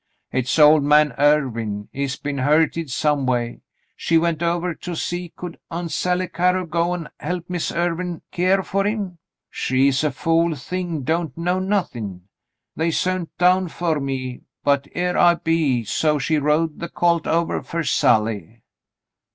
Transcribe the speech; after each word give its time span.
Hit's 0.31 0.57
old 0.57 0.81
man 0.81 1.13
Irwin. 1.19 1.87
He's 1.91 2.15
been 2.15 2.39
hurted 2.39 2.89
some 2.89 3.27
way. 3.27 3.61
She 3.95 4.17
went 4.17 4.41
ovah 4.41 4.73
to 4.77 4.95
see 4.95 5.31
could 5.35 5.59
Aunt 5.69 5.91
Sally 5.91 6.27
Carew 6.27 6.65
go 6.65 6.95
an' 6.95 7.07
help 7.19 7.47
Miz 7.47 7.71
Irwin 7.71 8.23
keer 8.31 8.63
fer 8.63 8.83
him— 8.85 9.19
she's 9.51 10.03
a 10.03 10.09
fool 10.09 10.55
thing, 10.55 11.03
don't 11.03 11.37
know 11.37 11.59
nothin'. 11.59 12.23
They 12.75 12.89
sont 12.89 13.29
down 13.37 13.67
fer 13.67 13.99
me— 13.99 14.41
but 14.63 14.87
here 14.91 15.19
I 15.19 15.35
be, 15.35 15.83
so 15.83 16.17
she 16.17 16.39
rode 16.39 16.79
the 16.79 16.89
colt 16.89 17.27
ovah 17.27 17.61
fer 17.63 17.83
Sally.' 17.83 18.63